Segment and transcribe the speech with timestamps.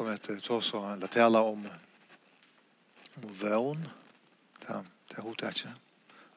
[0.00, 1.68] kommer att ta så la tala om
[3.14, 3.88] om vån.
[4.66, 5.72] Där där hotar inte.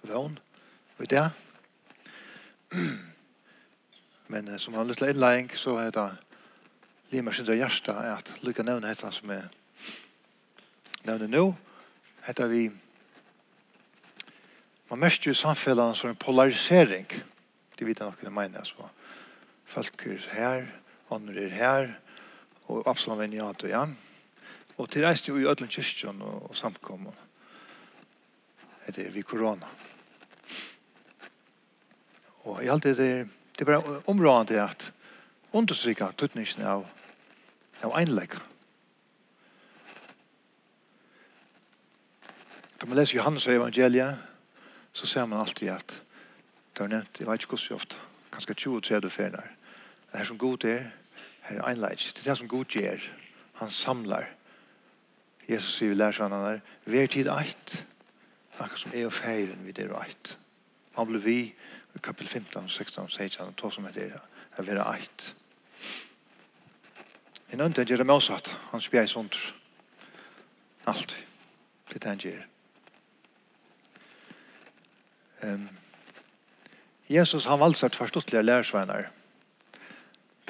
[0.02, 0.40] Vån.
[0.98, 1.30] Och där.
[4.28, 6.16] Men som han lite inlägg så är det
[7.10, 9.48] Lima sin Gjersta är at lycka nevne hetta som er
[11.04, 11.56] nevne nå.
[12.22, 12.72] Hetta vi
[14.90, 17.08] man mest jo samfellan som en polarisering.
[17.76, 18.60] Det vet jeg nok det mener.
[18.60, 18.90] Altså.
[19.66, 20.66] Folk er her,
[21.10, 22.03] andre er her,
[22.68, 23.88] og Absalom var ja, ja.
[24.78, 27.08] Og til reiste jo i Ødlund kyrkjøn og, og samkom
[28.88, 29.68] etter vi korona.
[32.44, 33.28] Og i alt det, er
[33.60, 34.92] det bare var områdende at
[35.54, 36.88] understryka tøtningsen av,
[37.84, 38.36] av einlegg.
[42.82, 44.18] Da man leser Johannes evangeliet,
[44.94, 46.00] så ser man alltid at
[46.74, 48.02] det er nevnt, jeg vet ikke hvordan ofte,
[48.34, 49.52] kanskje 20-30 ferner.
[50.10, 50.90] Det er som god er,
[51.44, 52.00] Her er einleik.
[52.16, 53.04] Det er det som god gjør.
[53.54, 54.30] Han samlar.
[55.50, 57.76] Jesus sier vi lærer seg han er, vi er tid eit.
[58.64, 60.38] Akkur som er og feiren vi er eit.
[60.96, 61.38] Han ble vi,
[62.02, 64.14] kapitel 15, 16, 16, to som heter,
[64.58, 65.34] er vi er eit.
[67.52, 69.38] En annen tenker det med oss at han spjer sunt.
[70.90, 71.18] Alt.
[71.92, 72.46] Det tenker.
[75.44, 75.70] Um,
[77.08, 79.10] Jesus han valsar tvärståttliga lärsvänner.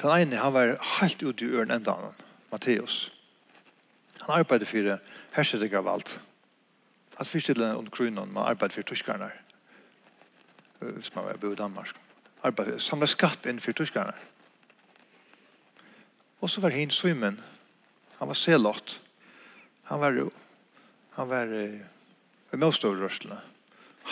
[0.02, 2.14] Den ene, han var helt ute i øren enda han,
[2.52, 3.12] Matteus.
[4.26, 4.98] Han arbeidde for
[5.36, 6.18] hersedegg av alt.
[7.16, 9.30] Han fyrst til under kronen, man arbeidde for tyskerne.
[10.78, 11.94] Hvis man var bo i Danmark.
[12.42, 14.12] Arbeidde, samlet skatt inn for tyskerne.
[16.40, 17.40] Og så var hin svimmen.
[18.18, 19.00] Han var selott.
[19.84, 20.18] Han var
[21.14, 23.38] han var i motstårørslene.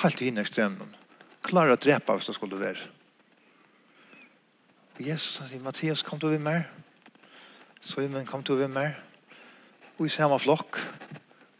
[0.02, 0.94] Helt i hin ekstremen.
[1.42, 2.84] Klar å drepa hvis det skulle være.
[5.02, 6.62] Og Jesus han sier, Mattias, kom du ved meg?
[7.82, 8.92] Simon, kom du ved meg?
[9.98, 10.76] Og i samme flokk.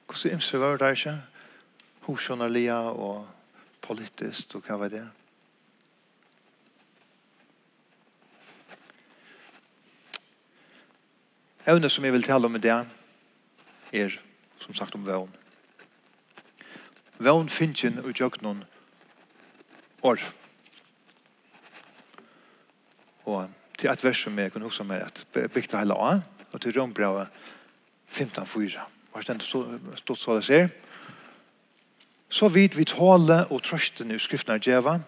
[0.07, 1.15] Hvordan ymse var det ikke?
[2.07, 3.25] Horsjon og Lia og
[3.83, 5.03] politisk og hva var det?
[11.67, 12.77] Evne som jeg vil tale om i det
[13.91, 14.15] er
[14.63, 15.35] som sagt om vøvn.
[17.19, 18.63] Vøvn finnes ikke ut noen
[20.07, 20.15] år.
[20.15, 20.42] År
[23.25, 26.15] Og til et vers som jeg kunne huske meg at bygde hele A,
[26.53, 27.29] og til Rønbrevet
[28.13, 28.81] 15-4.
[29.13, 30.69] Hva er det stått så det ser.
[32.33, 34.99] Så vidt vi tåle og trøsten i skriftene djeva,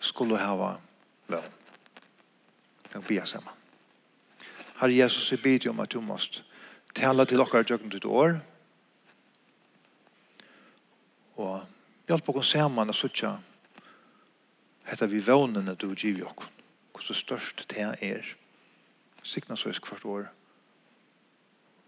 [0.00, 0.74] skulle hava
[1.30, 1.44] vel.
[2.90, 3.54] Jeg blir sammen.
[4.80, 6.42] Herre Jesus, jeg bidde om at du måst
[6.94, 8.40] tale til okkar døgnet ditt år,
[11.36, 11.60] og
[12.08, 13.30] hjelp oss sammen å suttje
[14.90, 16.48] Hetta vi vånene du giv jo okkur.
[16.90, 18.26] Hvor størst det er.
[19.22, 20.26] Sikna så isk hvert år.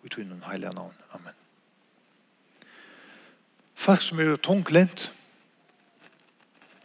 [0.02, 0.94] Vi tog innan heilige navn.
[1.10, 1.34] Amen.
[3.74, 5.10] Folk som er tunglint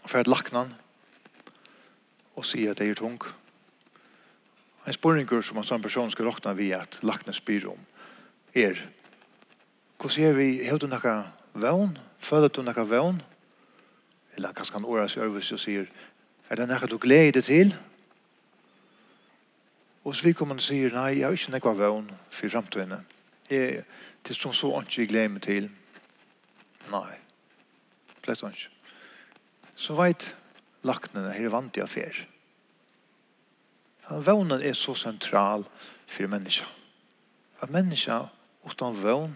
[0.04, 0.74] og fyrir laknan
[2.36, 3.22] og sier at det er tung.
[4.88, 7.82] En spurningur som en sånn person skal råkna vi at lakna spyr om
[8.58, 8.80] er
[9.98, 11.16] hvordan er vi, hevur du nekka
[11.54, 11.98] vevn?
[12.22, 13.18] Føler du nekka vevn?
[13.18, 13.26] Føler du nekka vevn?
[14.38, 15.90] eller kanskje han åra seg Ørvus og sier,
[16.48, 17.74] er det nekka du gleder til?
[20.06, 23.08] Og så vi kommer og sier, nei, jeg har ikke noe vøvn for fremtiden.
[23.50, 23.84] Jeg,
[24.24, 25.72] til som så ikke jeg gleder meg til.
[26.94, 27.18] Nei,
[28.28, 28.72] Flest ikke.
[29.76, 30.32] Så veit
[30.88, 32.18] laknene her er vant i affær.
[34.24, 35.66] Vånen er så sentral
[36.08, 36.68] for menneska.
[37.62, 38.26] At menneska
[38.68, 39.36] utan vøvn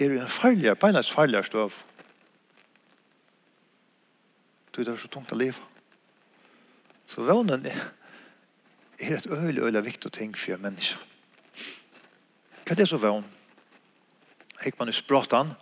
[0.00, 1.76] er en farligere, på en farligere støv.
[4.74, 5.62] Du er så tungt å leve.
[7.06, 7.78] Så vånen er,
[8.98, 10.98] er et øyelig, øyelig viktig ting for mennesker.
[12.64, 13.26] Hva er det så vån?
[14.64, 15.52] Hekk man i språten,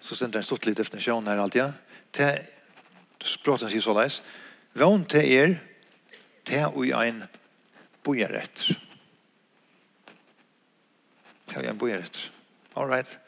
[0.00, 1.76] så sender en stort litt definisjon her alltid.
[2.10, 2.30] Te,
[3.22, 4.18] språten sier så leis.
[4.74, 5.56] Vån til er,
[6.46, 7.22] te og i ein
[8.06, 8.66] bojarett.
[11.46, 12.24] Te og i ein bojarett.
[12.74, 13.18] All right.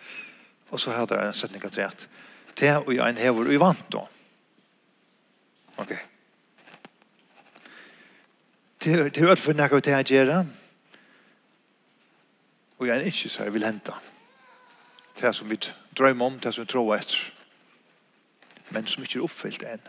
[0.73, 2.09] Og så har jeg en setning av treet.
[2.59, 4.09] Te og i ein hever og vant då.
[5.79, 5.95] Ok.
[8.85, 10.39] Det er alt for nekka til å gjøre.
[12.79, 13.95] Og jeg er ikke så jeg vil hente.
[15.19, 15.59] Det som vi
[15.99, 17.33] drømmer om, det som vi tror etter.
[18.71, 19.87] Men som ikke er oppfylt enn.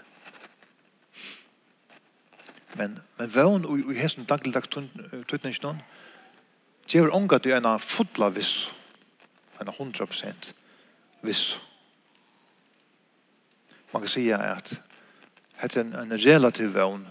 [2.80, 5.81] Men, men vøvn og i hesten dagligdags tøtningsnån
[6.89, 8.69] gjør unga til en fotla viss.
[9.62, 10.53] En hundra prosent
[11.21, 11.59] viss.
[13.94, 14.74] Man kan sige at
[15.59, 17.07] hette en, en relativ vevn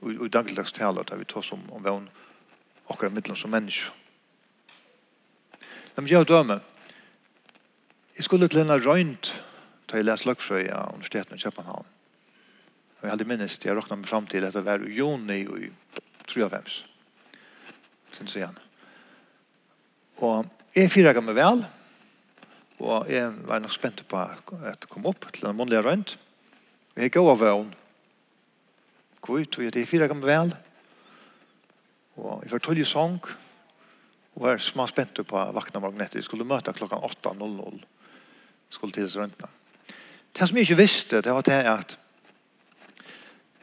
[0.00, 2.08] og og dagligdags taler der vi tar som om vevn
[2.88, 3.90] akkurat mittelen som menneske.
[5.96, 6.60] Men jeg døme,
[8.16, 9.32] jeg skulle til en røynt
[9.88, 11.86] da jeg leste Løkfrøy av Universiteten i København.
[12.98, 15.58] Og jeg hadde minnest, jeg råkna meg fram til at det var i juni og
[15.64, 15.70] i
[16.28, 16.70] 3.5.
[18.12, 18.58] Synes jeg igjen.
[20.22, 20.46] Og
[20.76, 21.64] jeg fyrer meg vel,
[22.78, 26.18] og jeg var nok spent på at jeg kom opp til den månedlige røynt.
[26.94, 27.42] Jeg gav av
[29.20, 30.54] gå ut, og jeg er fire gammel vel.
[32.18, 33.20] Og jeg var tullig sång,
[34.34, 36.20] og var små spent på vakna morgen etter.
[36.20, 37.80] Jeg skulle møte klokka 8.00,
[38.70, 39.54] skulle til røntene.
[40.34, 41.96] Det som jeg ikke visste, det var det at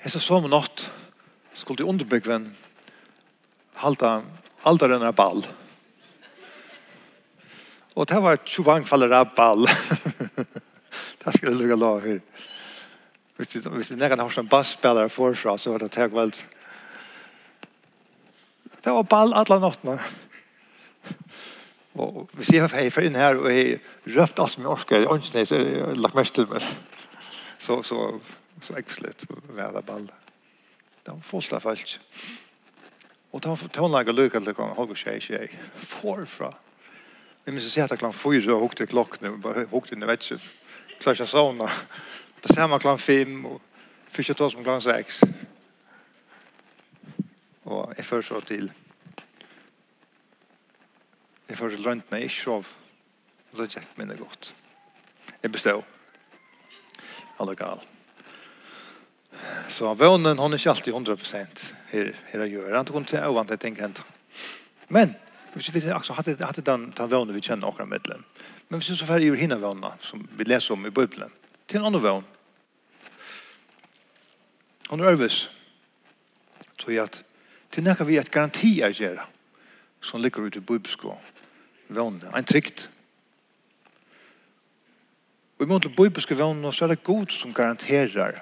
[0.03, 0.83] jeg så som natt
[1.55, 2.49] skulle til underbyggven
[3.81, 4.19] halda
[4.67, 5.45] alderen av ball.
[7.95, 9.63] Og det var tjubang faller av ball.
[11.21, 12.19] det skulle jeg lukke lov her.
[13.35, 16.31] Hvis det nekken har en bassspillere forfra, så var det teg vel.
[18.85, 19.97] Det var ball alle nåttene.
[21.95, 23.79] Og hvis jeg har for inn her, og jeg
[24.15, 26.63] røpt alt som jeg orsker, jeg ønsker så jeg har lagt mest til meg.
[27.59, 28.19] Så, så,
[28.61, 30.09] så jeg slett med det ball.
[31.05, 31.95] Det var fullt av folk.
[33.31, 35.61] Og det da tonlager lykke til å holde seg ikke jeg.
[35.75, 36.51] Forfra.
[37.45, 40.03] Jeg minns å si at jeg klant fyra og hukte klokken, og bare hukte inn
[40.03, 40.43] i vetsen.
[40.99, 41.63] Klarer ikke sånn,
[42.45, 43.61] Det ser man klockan fem og
[44.07, 45.23] fick jag ta som klockan seks.
[47.65, 48.67] Og jeg fører så til.
[51.49, 52.67] Jeg fører till röntna i sjov
[53.51, 54.55] och då gick mig minne godt.
[55.41, 55.81] Jeg bestod.
[57.39, 57.81] Alle gal.
[59.69, 62.75] Så vånen hon er ikke alltid 100% her, her å gjøre.
[62.75, 64.03] Han tog inte till ovant att tänka hent.
[64.87, 65.15] Men
[65.53, 68.23] hvis vi också hadde, hadde den den vånen vi känner och medlem.
[68.67, 71.31] Men hvis vi så färg gjør hinna vånen som vi leser om i Bibelen,
[71.67, 72.23] til en annen vån
[74.89, 75.49] Og når øves,
[76.77, 77.23] tror jeg at
[77.71, 79.25] til nekka vi et garanti er gjerra,
[80.01, 81.15] som ligger ute i bibelsko,
[81.89, 82.89] vannene, en trygt.
[85.57, 88.39] Og i måte bibelsko vannene, så er det god som garanterer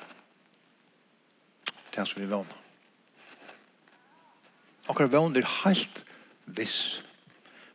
[1.95, 2.59] det som vi vannene.
[4.89, 6.03] Akkurat vannene er helt
[6.45, 7.03] viss.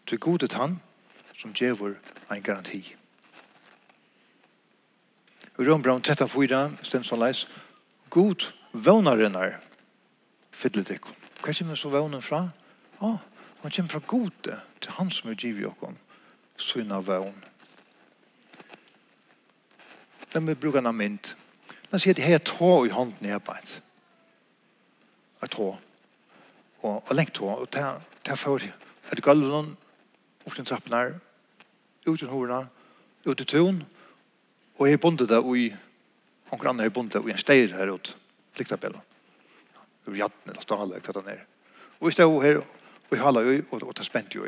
[0.06, 0.80] Til god er han
[1.34, 1.94] som gjør
[2.30, 2.94] en garanti.
[5.58, 7.48] I Rønbraun 13.4 stemt som leis,
[8.10, 9.60] God vånarinnar
[10.52, 11.14] fyller ikon.
[11.42, 12.48] Hva kommer så vånen fra?
[12.98, 13.18] Ja, ah,
[13.62, 15.96] han kommer fra gode til han som er givet okkom
[16.58, 17.44] syna vån.
[20.34, 21.34] Den vil bruke en mynd.
[21.90, 23.78] Den sier at jeg har tå i hånden i arbeid.
[25.42, 25.68] Jeg tå.
[26.82, 27.46] Og, og lengt tå.
[27.46, 29.76] Og ta, ta for et gulven,
[30.44, 31.14] opp til trappen her,
[32.06, 32.66] ut til hårene,
[33.24, 33.82] ut til tøen,
[34.78, 35.68] og jeg er bondet det i,
[36.50, 38.14] og andre er bondet det i en steir her ute
[38.58, 39.00] lyktapelen.
[40.06, 41.44] Ur jatten eller stålet, hva det er.
[42.00, 44.46] Og vi stod her, og vi halde jo, og det spent jo.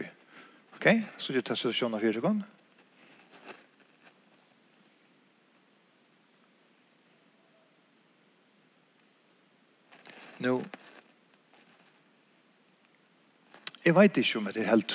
[0.77, 0.87] Ok,
[1.19, 2.57] så det tar situasjonen av fire sekunder.
[10.41, 10.55] Nå,
[13.85, 14.95] jeg vet ikke om det er helt.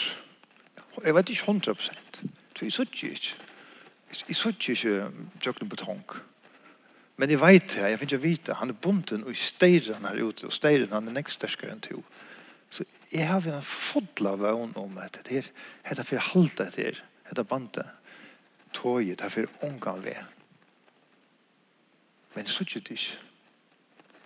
[1.03, 2.23] Jeg vet ikke 100 prosent.
[2.55, 3.35] Så jeg sier ikke.
[4.29, 6.21] Jeg sier ikke tjøkken på tanken.
[7.15, 10.19] Men jeg vet det, jeg finner ikke vite, han er bunden og i steiren her
[10.19, 12.01] ute, og steiren han er nekst sterskere enn to.
[12.69, 16.99] Så jeg har en fodla vøn om at her, er hette for halte det her,
[17.29, 17.87] hette bandet,
[18.75, 20.19] toget, det er for ångan ved.
[22.35, 23.23] Men så ikke det ikke.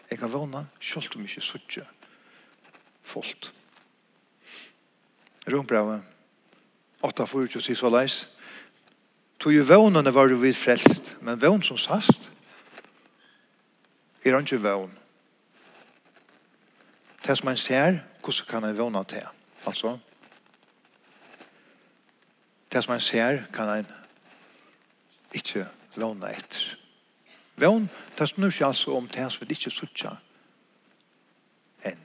[0.10, 1.86] Jeg kan vøvna, selv om ikke så ikke
[3.06, 3.52] folk.
[5.50, 6.02] Rombrave,
[7.06, 8.24] 8.4, sier så leis,
[9.40, 12.28] Tog jo vånene var du vidt frelst, men vån som sast,
[14.26, 14.98] er han ikke vøvn.
[17.28, 19.26] Det som han ser, hvordan kan han vøvna til?
[19.66, 19.98] Altså,
[22.72, 23.88] det som han ser, kan han
[25.34, 26.76] ikke vøvna etter.
[27.56, 30.14] Vøvn, det snur seg altså om det som vi ikke sutja
[31.84, 32.00] enn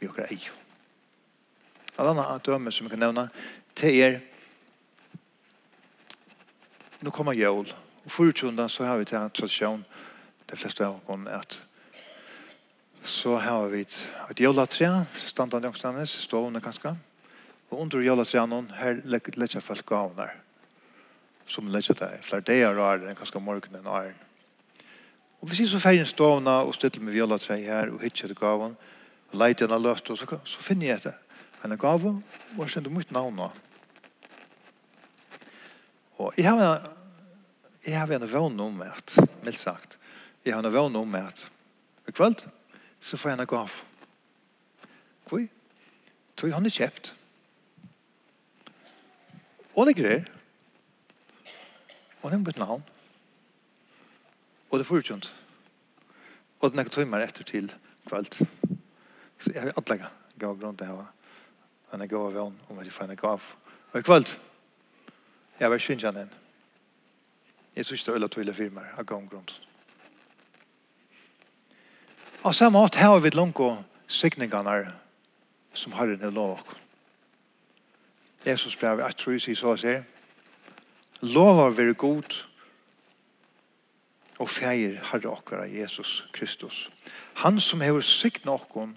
[0.00, 0.40] vi og grei.
[1.98, 3.28] En annen døme som vi kan nevne
[3.78, 4.18] det er
[7.00, 7.70] nå kommer jul.
[8.04, 9.84] Og forutsundan så har vi til en tradisjon
[10.50, 11.60] det fleste av oss at
[13.02, 13.94] så har vi et,
[14.28, 14.40] et
[15.16, 16.92] standard standande stående kanskje,
[17.70, 20.34] og under jølatræen her legger jeg folk gavner,
[21.46, 24.18] som legger det, flere dager og enn kanskje morgenen og æren.
[25.40, 28.76] Og hvis jeg så ferdig stående og stille med jølatræ her, og hittir til gaven,
[29.30, 31.14] og leiter en av løft, så, så finner jeg det.
[31.62, 32.12] Han er gave,
[32.56, 33.48] og jeg kjenner mitt navn nå.
[36.20, 36.90] Og jeg har,
[37.86, 39.96] jeg har en vøvn om at, mildt sagt,
[40.44, 41.44] jeg har vært noe med at
[42.08, 42.44] i kveld
[43.00, 43.74] så får jeg en gav.
[45.28, 45.46] Hvor?
[46.36, 47.12] Tog han er kjøpt.
[49.76, 50.24] Og det greier.
[52.20, 52.82] Og det er mitt navn.
[54.70, 55.30] Og det er forutjent.
[56.60, 57.70] Og det er noen timer etter til
[58.08, 58.36] kveld.
[59.40, 61.08] Så jeg vil atlegge gav grunn til å ha
[61.92, 63.48] er gav av henne om jeg får en gav.
[63.92, 64.36] Og i kveld,
[65.58, 66.36] jeg vil skynde henne inn.
[67.74, 69.69] Jeg synes det er øyne tøyler firmer av gav grunn til
[72.42, 74.92] Og samme måte har vi langt og signingene
[75.76, 76.60] som har en lov.
[78.46, 80.06] Jesus brev, jeg tror jeg sier så her.
[81.20, 82.38] Lov å være god
[84.40, 86.88] og feir herre okkara Jesus Kristus.
[87.44, 88.96] Han som hever sikna okkon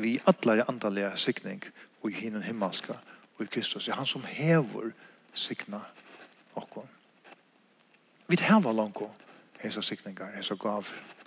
[0.00, 1.62] vi allar i andalega signing
[2.02, 2.98] og i hinnen himmelska
[3.38, 3.86] og i Kristus.
[3.86, 4.90] Er han som hever
[5.34, 5.84] signa
[6.58, 6.90] okkon.
[8.26, 11.19] Vi hever langko og hesa sikningar, hesa gaver.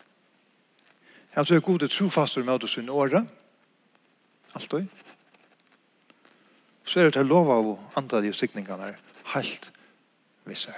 [1.34, 3.26] Jeg tror så er gode trofastor med oss i året.
[4.54, 4.88] Alt og.
[6.86, 9.00] Så er det til lov av andre de sikningene er
[9.34, 9.72] helt
[10.46, 10.74] visse.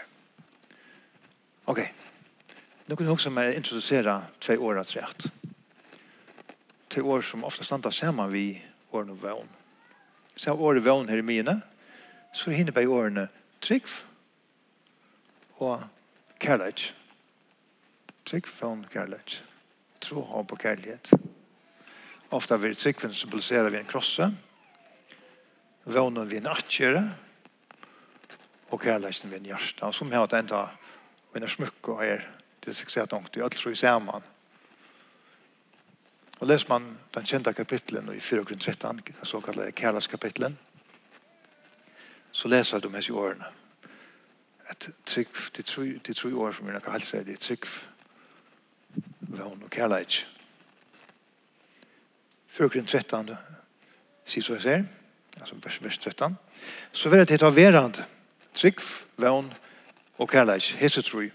[1.68, 1.82] Ok.
[2.88, 5.28] Nå kan jeg også mer introdusere tve år av treet.
[6.94, 8.46] Tve år som ofte standa sammen vi
[8.94, 9.50] årene og vøvn.
[10.36, 11.58] Så jeg har året vøvn her i mine,
[12.32, 13.28] så er hinne på årene
[13.64, 13.90] trygg
[15.58, 15.84] og
[16.40, 16.94] kærlighet.
[18.26, 19.42] Trygg, vøvn, kærlighet
[20.06, 21.12] tro, håp og kærlighet.
[22.36, 24.30] Ofta vil trikven symbolisere vi en krosse,
[25.86, 27.04] vånen vi en atjere,
[28.70, 29.92] og kærligheten vi en hjerte.
[29.94, 30.66] Som har hatt enda
[31.34, 32.24] vi er smykke og er
[32.64, 33.36] til suksess tungt.
[33.38, 34.24] Jeg tror vi ser man.
[36.40, 40.58] Og leser man den kjente kapitlen i 4 grunn 13, den såkalte kærlighetskapitlen,
[42.32, 43.48] så leser du med seg årene.
[44.68, 47.68] At trygg, de tror, de tror år som vi nok har helst seg, de trygg
[49.28, 50.26] vån og kærleik.
[52.48, 53.32] Førkren 13,
[54.26, 54.84] sier så jeg ser,
[55.40, 56.38] altså vers, vers 13,
[56.92, 58.00] så vil det ta verand,
[58.54, 58.80] trygg,
[59.18, 59.52] vån
[60.18, 61.28] og kærleik, hese tru,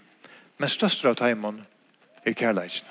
[0.57, 1.61] men største av teimen
[2.25, 2.81] er kærleik.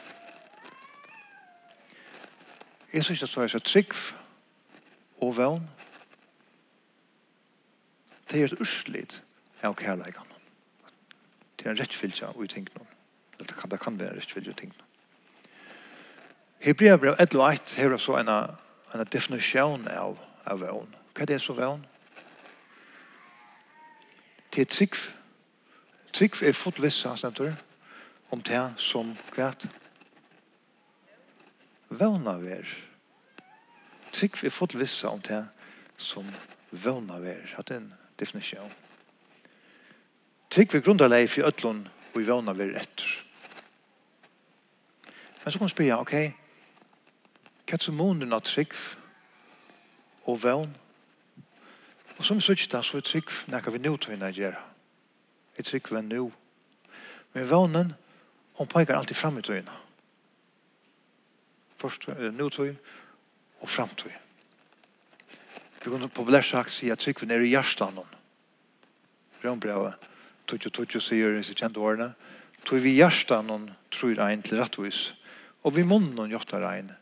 [2.93, 3.95] Jeg synes det så er så trygg
[5.21, 5.69] og vån,
[8.31, 9.23] det er et urslit
[9.63, 10.27] av kærleikan.
[11.59, 12.87] Det er en rettfylgja og i tingene.
[13.39, 14.90] Det kan, det kan være en rettfylgja i tingene.
[16.61, 20.91] Hebrea brev 1 og 1 hever så en, en definisjon av, av vøvn.
[21.15, 21.87] Hva er det så vøvn?
[24.53, 24.99] Det er trygg.
[26.13, 27.55] Trygg er fotvissa, stendur,
[28.31, 29.65] om det som kvært.
[31.89, 32.69] Vøvna ver.
[34.13, 35.41] Trygg er fotvissa om det
[35.97, 36.29] som
[36.71, 37.57] vøvna ver.
[37.57, 38.73] er en definisjon.
[40.51, 43.09] Trygg er grunderlei for øtlån og i vøvna ver etter.
[45.45, 46.15] Men så kan man spørre, ok,
[47.71, 48.73] Hva er månen av trygg
[50.27, 50.73] og vevn?
[52.19, 54.57] Og som sier det, så er trygg når vi nå til henne gjør.
[55.55, 56.25] Er trygg ved nå.
[57.31, 57.93] Men vevnen,
[58.59, 59.77] hun peker alltid frem i tøyene.
[61.79, 62.75] Først er nå tøy
[63.63, 64.11] og frem tøy.
[65.79, 68.03] Vi kunne populært sagt si at trygg er i hjertet
[69.45, 69.95] Rønbrevet,
[70.45, 72.11] tøtje og tøtje sier i sitt kjente årene,
[72.67, 75.13] tøy vi hjertet noen tror en til rettvis,
[75.63, 77.00] og vi munnen noen gjør det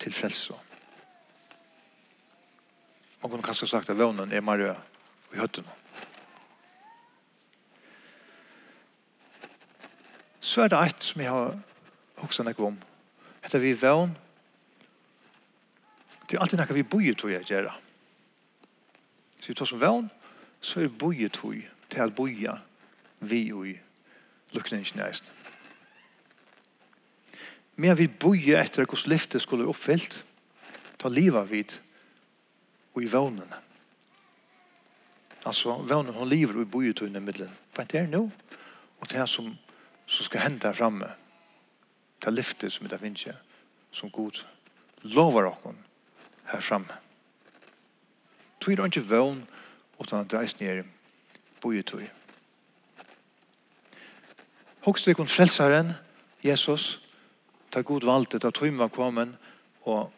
[0.00, 0.54] til frelse.
[3.22, 5.66] Man kunne kanskje sagt at vevnen er mer i høtten.
[10.40, 11.58] Så er det et som jeg har
[12.16, 12.78] også nekket om.
[13.44, 14.16] Hette vi vevn.
[16.26, 17.68] Det er alltid nekket vi bøyer tog jeg gjør.
[19.40, 20.10] Så vi tar som vevn,
[20.60, 22.58] så er det bøyer tog til at bøyer
[23.20, 23.76] vi og i
[24.52, 25.12] lukkningen.
[27.80, 30.20] Men vi bøyer etter hvordan lyftet skulle oppfylt,
[31.00, 31.78] ta livet vidt
[32.92, 33.60] og i vånene.
[35.48, 37.52] Altså, vånen hun lever og i bojetøyene i middelen.
[37.72, 38.26] Hva er det nå,
[39.00, 39.48] og det er som,
[40.04, 41.08] som skal hente her fremme.
[42.20, 43.30] Det er lyfte som det finnes
[43.92, 44.42] som god
[45.02, 45.74] lover dere
[46.52, 46.96] her fremme.
[48.60, 49.40] Tøy er ikke vån,
[49.96, 50.84] og utan det er nere
[51.60, 52.04] bojetøy.
[54.84, 55.94] Hokst ikon frelsaren,
[56.44, 57.00] Jesus,
[57.70, 59.36] ta god valgte, ta tog var kommet,
[59.82, 60.12] og,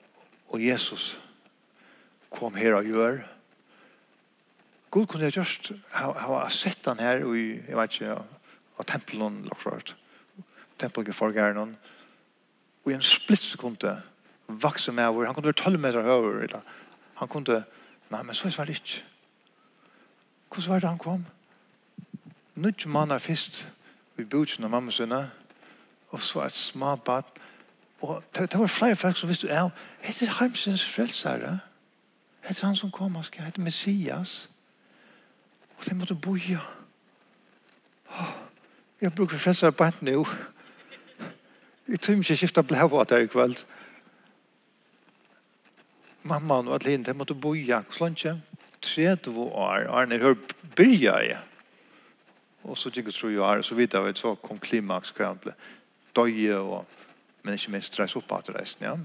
[0.49, 1.19] og Jesus
[2.33, 3.19] kom her og gjør.
[4.93, 8.17] God kunne jeg just ha, ha sett han her i, jeg vet ikke,
[8.79, 9.95] av tempelen, lakklart.
[10.81, 11.77] Tempelen for gæren.
[12.85, 13.95] Og i en splitt sekunde
[14.49, 15.25] vakse med over.
[15.27, 16.43] Han kunne være 12 meter høyere.
[16.43, 16.61] Eller.
[17.15, 17.63] Han kunne,
[18.11, 19.05] nei, men så var det ikke.
[20.53, 21.27] Hvordan var det han kom?
[22.55, 23.67] Nødt mann er først
[24.19, 25.31] i bøtjen av mamma sønne
[26.13, 27.27] og så et smabatt.
[28.01, 29.69] Og det, det var flere folk som visste, ja,
[30.01, 31.59] heter Harmsens Heimsens frelsere.
[32.43, 34.51] Hette han som kom, han skal hette Messias.
[35.79, 36.59] Og de måtte boja.
[38.11, 38.33] Oh,
[39.01, 40.27] jeg bruker frelsere bant nå.
[41.89, 43.65] Jeg tror ikke jeg skiftet blævater i kveld.
[46.23, 47.83] Mamma og Adeline, de måtte boja.
[47.91, 48.37] Sånn ikke,
[48.83, 50.37] tredje år, Arne, hør,
[50.77, 51.39] bryr jeg.
[52.63, 55.55] Og så gikk jeg tro jo her, så vidt jeg vet, så kom klimaks krantle.
[55.55, 55.82] Ja
[56.17, 56.87] døye, og,
[57.43, 58.97] men ikke minst reise opp at reisen, ja.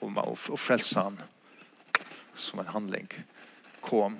[0.00, 1.18] Og, og, og frelse han
[2.40, 3.08] som en handling
[3.84, 4.16] kom.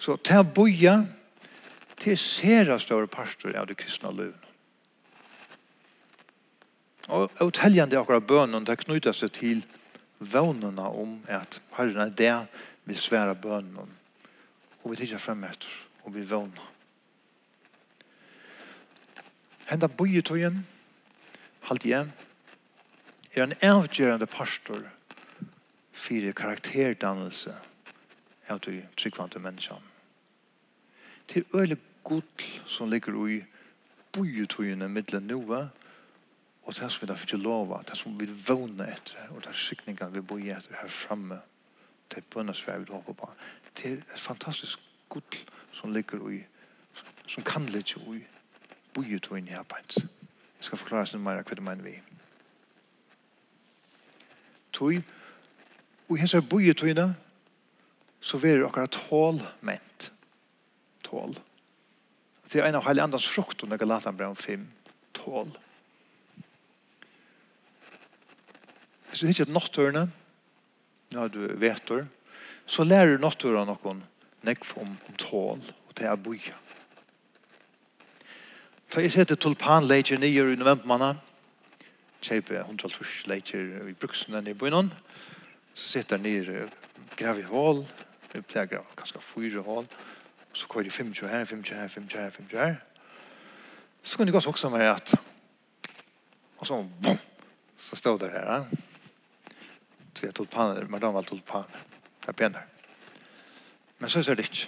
[0.00, 1.04] Så til boja,
[2.00, 4.46] til sera større pastor av det kristna løven.
[7.10, 9.62] Og uthelgjende akkurat bønnen, det knyter seg til
[10.20, 12.34] vånene om at Herren er det
[12.86, 13.96] vi svære bønnen,
[14.82, 15.72] og vi tidsjer frem etter,
[16.06, 16.69] og vi vånene.
[19.70, 20.66] Henda bojetøyen,
[21.62, 22.06] halte jeg,
[23.34, 24.80] er en avgjørende pastor
[25.94, 27.52] for karakterdannelse
[28.50, 29.86] av de tryggvante menneskene.
[31.30, 33.36] Til øyelig god som ligger i
[34.10, 35.60] bojetøyene middelen noe,
[36.66, 40.10] og det som vi da fikk lova, det som vi vågner etter, og det skikningene
[40.18, 41.38] vi bor etter her fremme,
[42.10, 43.30] det bønnesvær vi håper på.
[43.78, 46.42] Det er et fantastisk god som ligger i,
[47.30, 48.26] som kan ligge i
[48.94, 49.96] boi ut inn i arbeid.
[50.60, 51.96] Jeg skal forklare oss mer hva det mener vi.
[54.76, 55.00] Tøy,
[56.10, 57.12] og hans er boi ut inne,
[58.20, 60.10] så verer akkurat tål ment.
[61.06, 61.34] Tål.
[62.50, 64.66] Det er en av heilig andans frukt under Galatan brev 5.
[65.16, 65.52] Tål.
[69.10, 70.06] Hvis du ikke er nåttørene,
[71.14, 72.04] nå du vet det,
[72.70, 74.04] så lærer du nåttørene noen
[74.46, 76.52] nekv om, om tål, og til å boia.
[76.52, 76.69] Ja
[78.90, 81.12] Så jeg setter tulpanleger nye i novembermanna,
[82.26, 82.88] kjøper hundra
[83.30, 84.88] leitjer i bruksene nye bøynen,
[85.78, 86.64] så setter jeg nye
[87.14, 87.84] grav i hål,
[88.32, 92.18] vi pleier grav kanskje fyre hål, og så kører jeg 25 her, 25 her, 25
[92.18, 92.74] her, 25 her.
[94.02, 95.14] Så kunne jeg godt også med at,
[96.58, 97.20] og så, bom,
[97.76, 98.64] så stod det her, ja.
[100.16, 101.84] Så jeg tulpaner, men de var tulpaner,
[102.26, 102.66] er bener.
[104.00, 104.66] Men så er det ikke.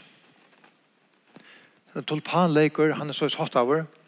[2.07, 4.02] Tulpanleiker, han er så i sottaver, og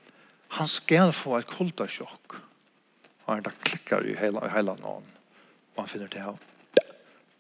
[0.49, 2.37] Han skal få et kultasjokk.
[3.25, 5.07] Og han da klikker i hele, hele noen.
[5.75, 6.37] Og han finner det her.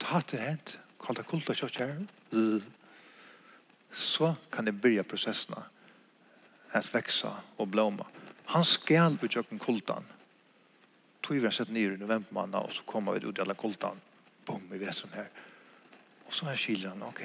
[0.01, 0.79] Ta til hent.
[0.99, 1.95] Kulta det kultasjokk her.
[3.93, 5.61] Så kan det byrja prosessene.
[6.75, 8.07] At veksa og blåma.
[8.53, 10.05] Han skal utjøkken kultan.
[11.25, 14.01] Tog vi har sett nere i novembermannen, og så kommer vi ut i alle kultan.
[14.45, 15.31] Bom, vi vet sånn her.
[16.27, 17.23] Og så er skiler han, ok,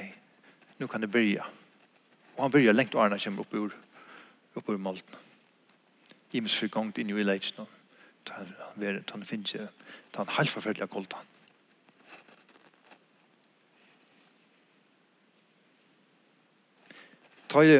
[0.79, 1.47] nu kan det börja.
[2.37, 3.75] Og han byrja lengt og Arna kommer upp ur,
[4.55, 5.28] upp ur molten
[6.33, 7.65] imes for gongt inn i leits nå.
[8.29, 9.69] Han finnes ikke,
[10.15, 11.25] han halvt forferdelig kolt han.
[17.49, 17.79] Ta i,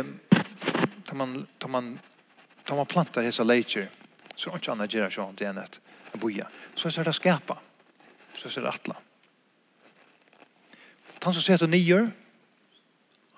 [1.05, 1.91] ta man, ta man,
[2.65, 3.85] ta man plantar hesa leitjer,
[4.33, 5.77] så er ikke annet gjerra sånn til enn et
[6.17, 6.47] boja.
[6.73, 7.59] Så er det skapa,
[8.33, 8.97] så er det atla.
[11.21, 12.09] Han som setter nyer,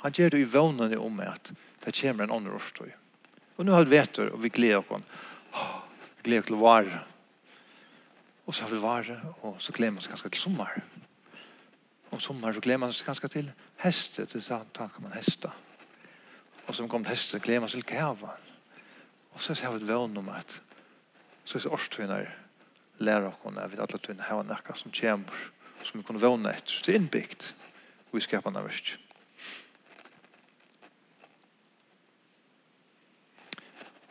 [0.06, 1.52] han gjør det i vånene om at
[1.84, 2.93] det kommer en ånderårstøy.
[3.62, 5.04] Og nå har vi vetter og vi gleder oss.
[5.54, 5.82] Oh,
[6.17, 7.00] vi gleder oss till varje.
[8.45, 10.82] Och så har vi varje og så gleder man sig ganske til sommar.
[12.12, 14.32] Og sommar så gläder man sig ganska till hästet.
[14.32, 15.52] Så tar man hästa.
[16.65, 18.30] Og så kommer hästet gleder man sig til kävan.
[19.32, 20.62] Og så har vi et vän om at,
[21.45, 22.38] så er det årstvinnar
[22.97, 25.52] lærer oss när vi alla tvinnar här och näka som kommer
[25.84, 26.71] som vi kunde våna ett.
[26.86, 27.56] Det är inbyggt.
[28.12, 28.97] Vi skapar närmast.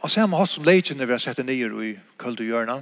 [0.01, 2.79] Og så har vi hatt som leikene vi har sett nye i køld og hjørna.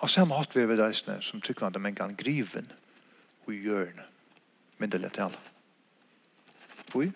[0.00, 2.70] Og så har man hatt vi ved deisene som tykker at de en gang griven
[3.46, 4.08] og hjørna.
[4.80, 5.38] lett alle.
[6.90, 7.08] Hvor?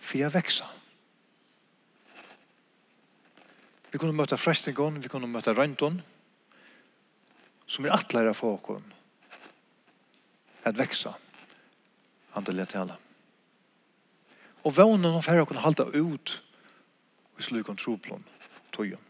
[0.00, 0.76] For jeg vekser.
[3.92, 6.00] Vi kunne møte frestingen, vi kunne møte røntgen,
[7.66, 8.96] som er atleire for oss
[10.64, 11.12] at veksa.
[12.36, 12.96] Andelig til alle.
[14.64, 16.34] Og vånen og færre kunne halda ut
[17.38, 18.24] i slukon troplån,
[18.72, 19.00] tøyen.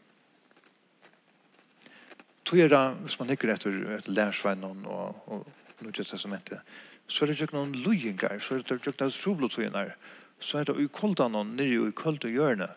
[2.47, 5.47] Tøyer da, hvis man hikker etter, etter lærsvennen og, og
[5.81, 6.63] nødvendig testamentet,
[7.11, 9.95] så er det ikke noen løyengar, så er det ikke noen troplon tøyen her,
[10.41, 12.71] så er det i ukoldan og nere i ukold og hjørne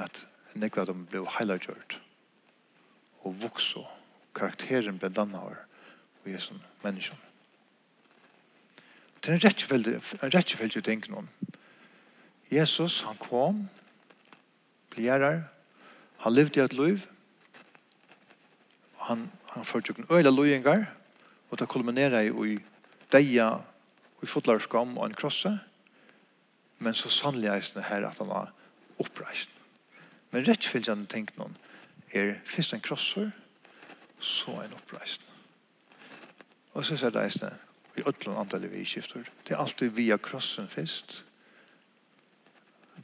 [0.00, 0.24] at
[0.58, 2.00] nekva de ble heilagjørt
[3.24, 3.84] og vokso
[4.36, 5.56] karakteren ble dannet av
[6.20, 7.26] og som menneskene.
[9.20, 11.28] Det er en rettjefeldig ting noen.
[12.50, 13.68] Jesus, han kom,
[14.90, 15.46] blir
[16.20, 17.06] han levde i et liv,
[19.06, 20.84] han, han førte jo øyla lojengar,
[21.50, 22.58] og det kulminerer i
[23.12, 23.60] deia,
[24.22, 25.54] i fotlarskam og en krosse,
[26.78, 28.52] men så sannlig er her at han var
[28.98, 29.50] oppreist.
[30.30, 31.56] Men rett fyllt jeg tenkt noen
[32.12, 33.30] er først en krosser,
[34.18, 35.24] så en oppreist.
[36.74, 37.50] Og så er det eisne,
[37.98, 39.24] i ødlån antall vi skifter.
[39.46, 41.24] Det er alltid via krossen først,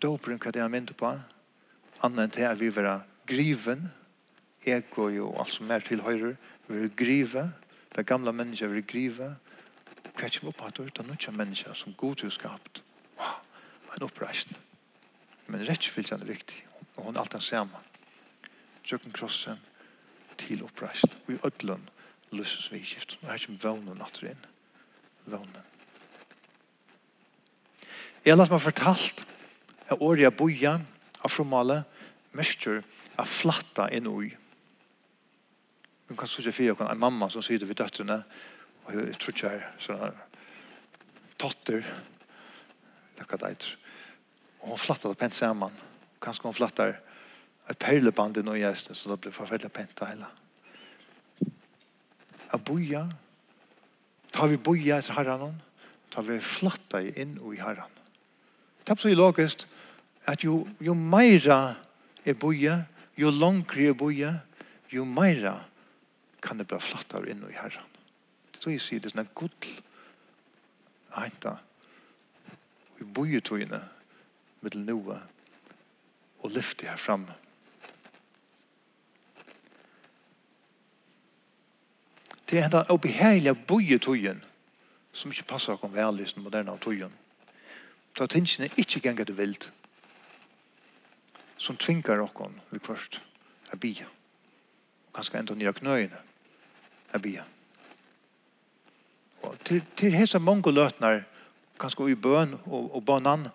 [0.02, 1.12] Dåperen hva det er mynd på,
[2.04, 3.86] annet enn til at vi vera griven,
[4.66, 6.34] ego og alt som er til høyre,
[6.66, 7.44] vi vera grive,
[7.96, 9.30] det gamla mennesker vera grive,
[10.16, 12.82] hva kommer opp at det er noen mennesker som god til skapt.
[13.16, 13.40] Wow,
[13.94, 14.52] en oppreist.
[15.46, 16.64] Men rettfyllt er viktig,
[16.96, 17.82] og hun er alt den samme.
[18.84, 19.60] Tjøkken krossen
[20.38, 21.86] til oppreist, og i ødlund
[22.32, 23.18] løses vi i skift.
[23.22, 24.44] Og her kommer vånen natter inn.
[25.26, 25.64] Vånen.
[28.24, 29.22] Jeg har latt meg fortalt
[29.90, 30.76] er året boja
[31.22, 31.82] av fromale
[32.36, 32.82] mestjer
[33.16, 34.28] er flatta inn ui.
[36.06, 38.20] Vi kan sørge for en mamma som sier det ved døttene
[38.86, 40.12] og jeg tror ikke er sånne
[41.40, 41.82] totter
[43.18, 43.68] nekka deit
[44.62, 45.74] og hun flatta det pent saman.
[46.22, 46.96] Kanskje hun flattar
[47.70, 50.30] et perleband i noe gjesten så det blir forferdelig pent heila.
[52.54, 53.04] A boja
[54.34, 55.60] tar vi boja etter herran
[56.12, 57.95] tar vi flatta inn og i herran
[58.86, 59.66] Det er psykologiskt
[60.30, 61.74] at jo, jo meira
[62.24, 62.76] er boje,
[63.18, 64.30] jo langre er boje,
[64.94, 65.56] jo meira
[66.42, 67.90] kan det bli flattar inn i herran.
[68.54, 69.50] Det tror jeg sier, det er sånn gull
[71.16, 71.56] henta
[73.00, 73.82] i bojetøyene
[74.62, 75.18] mittel noe
[76.44, 77.26] og lyfte her fram.
[82.46, 84.42] Det er henta oppeheilige bojetøyen
[85.10, 87.14] som ikke passer å komme vel i den moderne tøyen.
[88.16, 89.70] Da tingene ikke ganger du vilt.
[91.56, 93.20] Som tvinger okkon vi kvørst.
[93.72, 94.06] Er bia.
[95.08, 96.20] Og kanskje enda nye knøyene.
[97.12, 97.44] Er bia.
[99.42, 101.22] Og til, til hese mange løtnar
[101.80, 103.48] kanskje i bøn og, og banan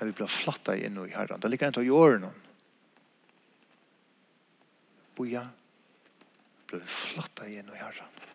[0.00, 1.40] er vi blir flatta inn i herren.
[1.40, 2.24] Det ligger enda i åren.
[5.16, 5.44] Boja
[6.70, 8.29] blir flatta inn i herran.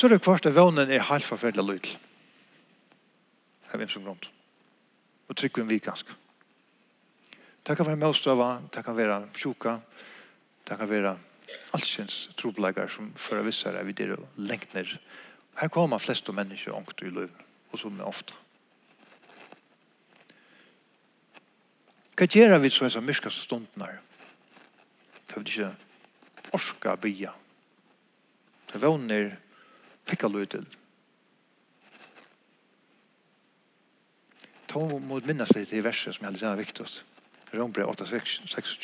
[0.00, 1.88] så er det kvart at vånen er helt forferdelig lyd.
[3.68, 4.22] Det er som grunn.
[5.28, 6.14] Og trykker vi ganske.
[7.60, 9.74] Det kan være møtstøva, det kan være sjuka,
[10.64, 11.12] det kan være
[11.76, 14.96] allsins trobelegar som fører vissar er vi der og lengt ned.
[15.60, 18.32] Her kommer flest av mennesker ångt i løven, og som er ofte.
[22.16, 24.00] Hva gjør vi så hessa myrskaste stunden her?
[25.28, 25.70] Det er ikke
[26.56, 27.36] orska bya.
[28.72, 29.36] Det våner
[30.10, 30.66] Fikk av løyden.
[34.70, 37.04] Ta mot minnes det til verset som jeg hadde tjene viktigst.
[37.50, 38.76] 8, 26.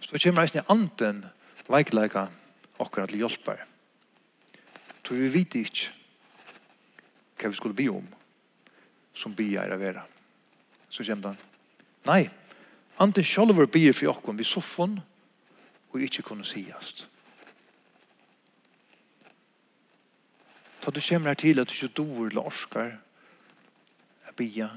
[0.00, 1.22] Så kommer reisen i anten
[1.72, 2.26] leikleika
[2.80, 3.62] akkurat til hjelper.
[5.02, 5.92] Så vi vet ikke
[7.40, 8.04] hva vi skulle be om
[9.12, 10.04] som be er av vera.
[10.88, 11.40] Så kommer den.
[12.08, 12.22] Nei,
[13.00, 14.98] anten sjolver be for okken vi soffon
[15.92, 17.06] og ikke kunne sigast.
[20.82, 22.90] Ta du kommer her til at du ikke dår eller orsker.
[24.26, 24.68] Jeg bia.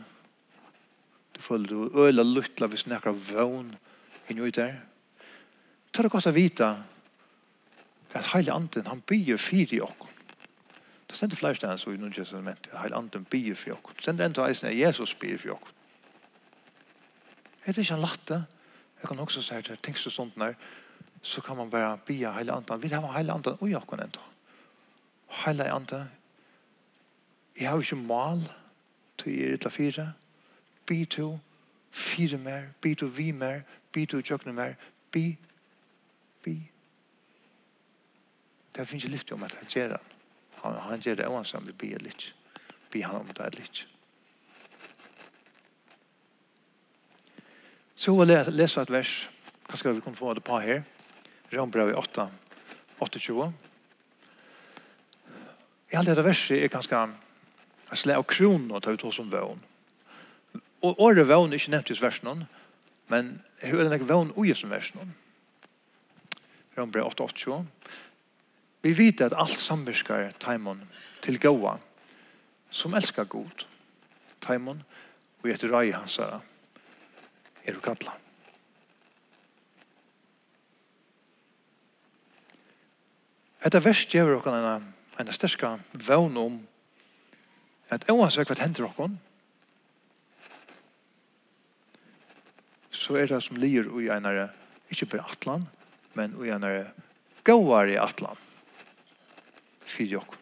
[1.35, 3.71] Du føler du øla luttla hvis nekker vøvn
[4.29, 4.75] inn ut der.
[5.91, 6.67] Ta det godt å vite
[8.15, 10.11] at heile anden han bier fyr i okken.
[11.09, 13.97] Det stender flere steder så i noen testament at heile anden bier fyr i okken.
[13.97, 15.73] Det stender enda eisen at Jesus bier fyr i okken.
[17.65, 18.39] Er det ikke han latte?
[19.01, 20.53] Jeg kan også si det, tenk så sånt der,
[21.21, 22.81] så kan man bare bia heile anden.
[22.81, 24.21] Vi har heile anden og i okken enda.
[24.21, 24.34] Ja
[25.43, 26.09] Heilig ande,
[27.59, 28.43] jeg har ikke mal
[29.17, 30.13] til jeg er til fire.
[30.85, 31.39] Bi to,
[31.91, 34.73] fire mer, bi to vi mer, bi to tjøkne mer,
[35.11, 35.37] bi,
[36.43, 36.55] bi.
[38.75, 40.15] Det finnes ikke lyft om at han gjør han.
[40.63, 42.33] Han, han gjør det også om vi bier litt.
[42.91, 43.85] Bi han om det er litt.
[47.95, 49.13] Så vil jeg lese et vers.
[49.65, 50.83] Hva skal vi kunne få det på her?
[51.53, 52.27] Rønbrev i 8,
[52.99, 53.53] 28
[55.95, 57.13] i alt dette verset er ganske en
[57.95, 59.61] slag av kronen tar vi to som vøn.
[60.83, 62.41] Og året vøn er ikke nevnt i versen,
[63.07, 63.29] men
[63.61, 65.13] her er det vøn vøvn ui som versen.
[66.75, 67.61] Rombra 8.8.
[68.83, 70.81] Vi vet at alt samvirskar taimon
[71.23, 71.77] til gåa
[72.69, 73.63] som elskar god.
[74.43, 74.83] Taimon
[75.39, 78.17] og etter rai hans er du kalla.
[83.63, 86.57] Hetta verst gjør dere en en sterska vevn om
[87.93, 89.19] at oansett hva hender okkon,
[92.95, 94.49] så er det som lir i einare,
[94.89, 95.67] ikke bare atlan,
[96.15, 96.89] men i einare
[97.45, 98.39] gåar i atlan,
[99.85, 100.41] fyrir okkon.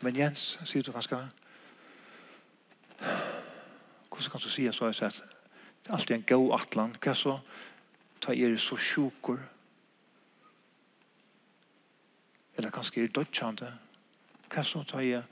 [0.00, 1.18] Men Jens, sier du ganske,
[4.08, 7.38] hvordan kan du si så at det er alltid en gå atlan, hva så,
[8.22, 9.40] ta er så sjukur,
[12.58, 13.70] eller kanskje er dødkjande,
[14.50, 15.22] hva så tar jeg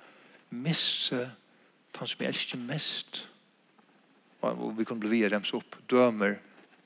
[0.54, 1.24] misse
[1.96, 3.28] han som jeg elsker mest,
[4.42, 6.36] og vi kan bli via dems opp, dømer,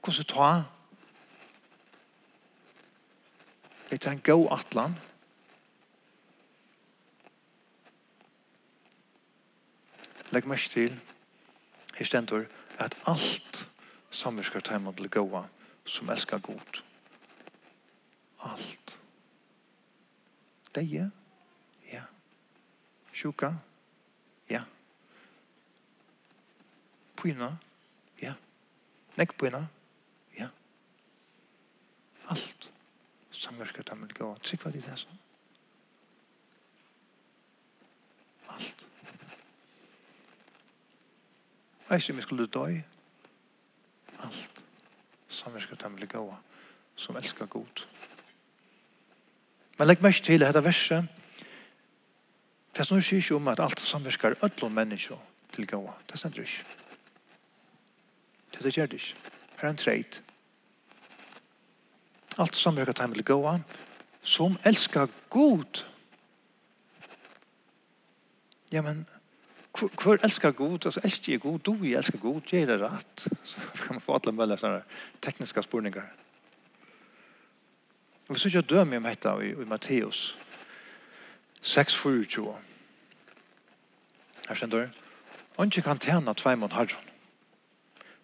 [0.00, 0.50] hva så ta
[3.90, 4.92] Jeg en gå atlan.
[10.30, 10.94] Legg meg til,
[11.96, 12.46] her stendur,
[12.78, 13.64] at alt
[14.14, 15.42] samverskar teimann til gåa
[15.84, 16.82] som elskar god.
[18.46, 18.99] Alt.
[20.74, 21.10] Deie?
[21.92, 22.04] Ja.
[23.12, 23.54] Sjuka?
[24.48, 24.64] Ja.
[27.14, 27.56] Pyna?
[28.18, 28.34] Ja.
[29.14, 29.66] Nekkpyna?
[30.36, 30.48] Ja.
[32.24, 32.70] Alt.
[33.30, 34.36] Samverskar tammel gav.
[34.44, 35.18] Tryggva dit sånn.
[38.54, 38.86] Alt.
[41.90, 42.78] Eis om jeg skulle døy.
[44.22, 44.62] Alt.
[45.26, 46.36] Samverskar tammel gav.
[46.94, 47.82] Som elskar god.
[47.82, 47.99] Alt
[49.80, 51.06] Men legg mest til dette verset.
[52.76, 55.16] Det som sier ikke om at alt samverskar ødlom mennesker
[55.54, 55.94] til gåa.
[56.04, 56.66] Det stender ikke.
[58.60, 59.16] Det gjør det ikke.
[59.56, 60.20] Det er en treit.
[62.36, 63.56] Alt samverskar time til gåa
[64.20, 65.84] som elskar god.
[68.72, 69.06] Ja, men
[69.72, 70.86] hvor elskar god?
[70.86, 71.58] Altså, elskar jeg god?
[71.58, 72.42] Du, jeg elskar god.
[72.52, 73.28] Jeg er det rett.
[73.44, 74.84] Så kan man få alle mølle sånne
[75.24, 76.04] tekniske spurningar.
[76.04, 76.29] Ja.
[78.30, 80.38] Og vi synes jeg døme om dette i, i Matteus
[81.62, 82.56] 6, 24.
[84.48, 84.90] Her stender det.
[85.64, 87.08] Ikke kan tjene tveimån herren.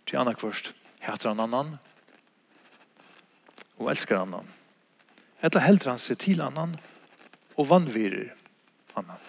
[0.07, 0.71] Til annen først
[1.03, 1.73] heter han annan
[3.79, 4.47] og elsker annan.
[5.42, 6.77] Etter helter han seg til annan
[7.57, 8.31] og vannvirer
[8.95, 9.27] annan.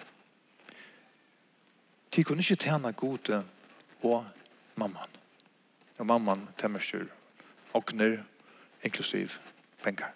[2.14, 3.42] De kunne ikke tjene gode
[4.06, 4.30] og
[4.78, 5.18] mamman.
[5.98, 7.10] Og mamman temmerstyr,
[7.74, 8.22] åkner
[8.86, 9.40] inklusiv
[9.82, 10.14] penger.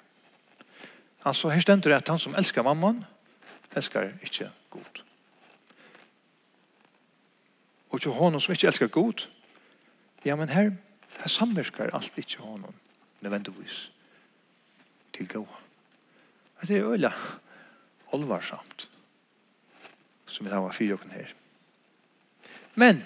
[1.23, 3.05] Alltså her stender det at han som älskar mamman
[3.71, 5.03] älskar inte god.
[7.89, 9.27] Och till honom som ikke älskar god
[10.23, 10.77] ja men her,
[11.19, 12.75] her samverkar allt inte honom
[13.21, 13.91] nødvendigvis,
[15.11, 15.47] till god.
[16.61, 17.13] Det er øyla
[18.13, 18.91] olvarsamt,
[20.27, 21.35] som vi har fire åkken her.
[22.75, 23.03] Men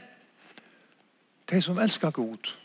[1.50, 2.57] de som älskar god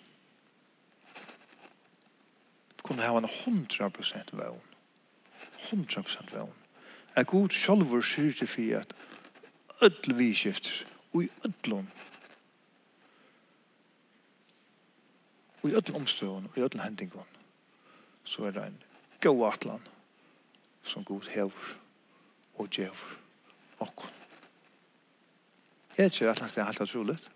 [2.83, 4.70] kunne ha en hundra prosent vän
[5.69, 6.53] hundra prosent vevn.
[7.15, 8.85] Er god sjolvor syr til fyrir
[9.81, 11.87] at vi vidskifter og i ödlun
[15.61, 17.27] og i ödl omstøvun og i ödl hendingun
[18.23, 18.83] så er det en
[19.21, 19.87] god atlan
[20.83, 21.77] som god hever
[22.53, 23.17] og djever
[23.79, 24.09] okkun.
[25.97, 27.31] Jeg er ikke atlan steg helt utroligt.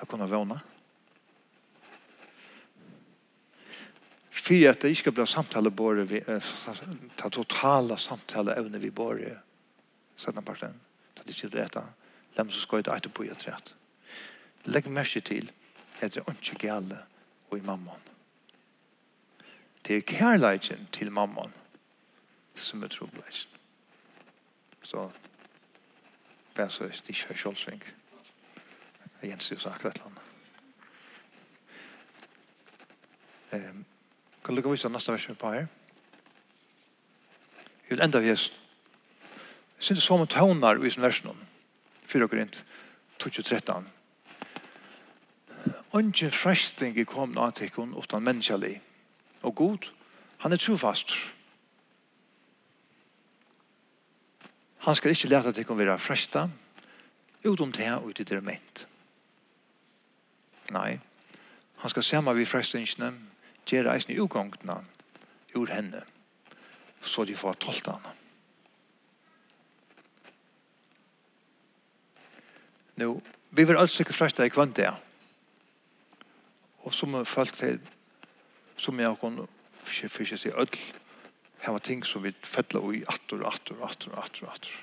[0.00, 0.54] Jeg kunne vana.
[0.54, 0.79] Jeg
[4.30, 6.24] för att det inte ska bli samtale bara vi
[7.16, 9.18] ta totala samtale även vi bara
[10.16, 10.80] sådana parten
[11.14, 11.76] ta det är inte rätt
[12.34, 13.74] dem som ska inte att på ett rätt
[14.62, 15.52] lägg märke till
[15.98, 16.98] heter det inte galle
[17.48, 18.00] och i mamman
[19.82, 21.52] det är kärleken till mamman
[22.54, 23.50] som är trobläsen
[24.82, 25.10] så
[26.54, 27.82] bara så det är inte kjolsvink
[29.20, 30.22] Jens har sagt ett eller annat
[34.42, 35.68] Kan du gå vise neste vers på här?
[37.82, 38.52] Vi vill ända av Jesus.
[39.76, 41.36] Jag syns så att tonar i sin versen.
[42.04, 42.64] 4 Korint
[43.16, 43.88] 2013.
[45.90, 48.80] Ongen frästing i kom av tekon utan människali.
[49.40, 49.86] Och god,
[50.38, 51.10] han er trofast.
[54.78, 56.46] Han skal ikke lete til å være fresta,
[57.44, 58.86] utom til og til det ment.
[60.72, 61.00] Nei,
[61.82, 63.29] han skal se meg ved frestingen,
[63.66, 64.80] gjør reisen i utgangene
[65.54, 66.02] ur henne,
[67.02, 68.16] så de får tolt henne.
[73.00, 73.14] Nå,
[73.50, 74.90] vi vil alt sikkert fresta i kvann det,
[76.84, 77.80] og som folk til,
[78.76, 79.40] som jeg kan
[79.86, 80.80] ikke fyrt seg ødel,
[81.60, 84.78] her var ting som vi fettla i atter attor, atter attor, atter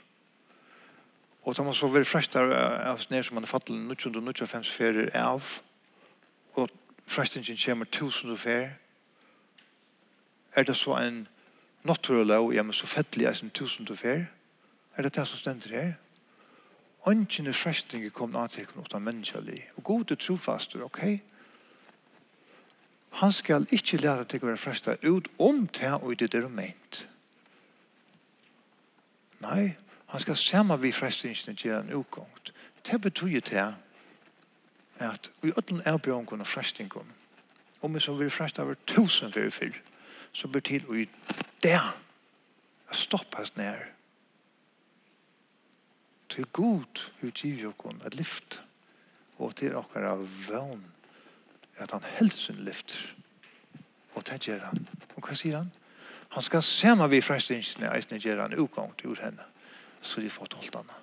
[1.44, 5.46] Og da man så var fresta av ned som man er fattla 1995 ferier av,
[6.54, 6.70] og
[7.08, 8.70] frestingen kommer tusen og fer,
[10.56, 11.28] er det så en
[11.84, 14.26] naturlig lov, ja, men så fettelig er som tusen og fer,
[14.98, 15.94] er det det som stender her?
[17.08, 21.04] Ønskjene frestinger kom antekken åtta menneskelig, og god er trofaster, ok?
[23.10, 27.08] Han skal ikke lære til å være frestet ut om det og det er ment.
[29.42, 32.54] Nei, han skal sammen vi frestingen til en utgångt.
[32.86, 33.76] Det betyr det
[35.00, 37.14] at vi ötlen erbjørnene og frestingene,
[37.82, 39.78] om vi så vil fresta over tusen fyrir fyr
[40.38, 41.06] så blir til og
[41.64, 41.98] der
[42.90, 43.80] det stoppas nær.
[46.30, 48.62] Til god utgiv okon at lyft,
[49.38, 50.84] og til okkar av vøvn,
[51.78, 53.16] at han held sin lyft,
[54.14, 54.88] og det gjør han.
[55.16, 55.72] Og hva sier han?
[56.30, 59.44] Han skal sema vi frestingsene, eisne gjør han ugang til ur henne,
[60.02, 61.02] så de får tolt henne.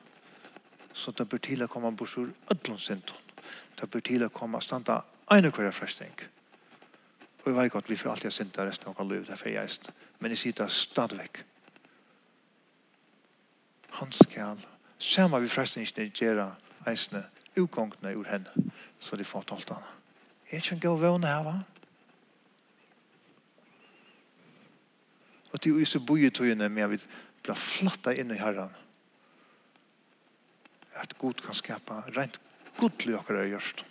[0.92, 3.02] Så det blir til å komme bort ur ødlån
[3.80, 5.00] Det bør til å komme og standa
[5.32, 6.14] ene kvar frestning.
[7.44, 10.30] Og jeg vet godt, vi får alltid sinta resten av liv, derfor jeg er Men
[10.30, 11.44] jeg sitter stadigvæk.
[13.90, 14.58] Han skal,
[14.98, 16.54] samme vi frestningene gjøre
[16.86, 17.24] eisene,
[17.56, 19.92] utgångene ur henne, så de får tolt henne.
[20.50, 21.54] Er ikke en god vøvne her, va?
[25.52, 26.98] Og til å isse bojetøyene med vi
[27.44, 28.72] blir flatta inn i herren.
[30.98, 32.40] At Gud kan skapa rent
[32.78, 33.84] gudlig okkar er gjørst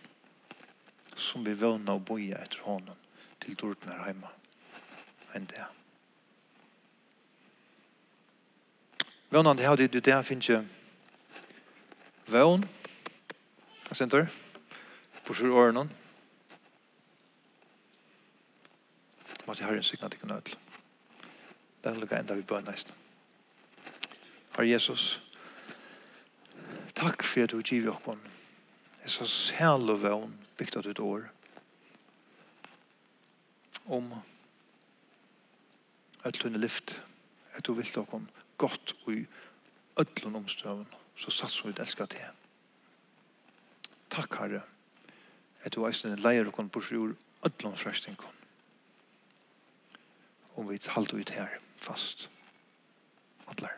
[1.19, 2.98] som vi vana og boja etter hånden
[3.43, 4.32] til dårten her heima.
[5.38, 5.65] Enn det
[9.34, 10.65] vana det hadde du det her finnes ikke
[12.34, 12.67] vøvn
[13.89, 14.28] jeg senter
[15.26, 15.88] på sjur årene
[19.48, 20.60] måtte jeg ha en signal til nødl
[21.84, 22.93] det er lukka enda vi bør næst.
[24.56, 25.22] Herre Jesus,
[26.96, 28.33] takk for at du giver oss
[29.04, 31.26] Det er så særlig vøvn bygd av ditt år
[33.92, 34.06] om
[36.24, 36.94] et lønne lyft
[37.52, 38.22] at du vil dere
[38.63, 39.26] godt og i
[40.00, 40.88] ødlån omstøven
[41.20, 42.32] så satser vi det elsker til.
[44.08, 44.63] Takk Herre
[45.68, 48.39] at du eisen leier dere på sjord ødlund kon.
[50.56, 52.30] om vi halte ut her fast.
[53.48, 53.76] Atler.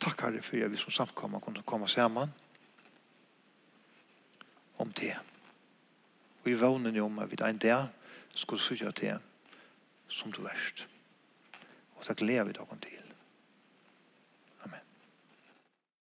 [0.00, 2.32] Takk Herre for at vi som samkommer kunne komme sammen
[4.80, 5.16] om det.
[6.42, 7.88] Og i vånen om at vi en dag
[8.34, 9.18] skulle sørge til
[10.08, 10.86] som du verst.
[11.96, 12.99] Og det gleder vi deg om til.